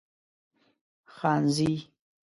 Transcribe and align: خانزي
خانزي 1.17 1.85